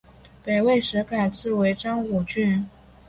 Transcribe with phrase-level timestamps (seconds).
[0.43, 2.67] 北魏时改置为章武郡。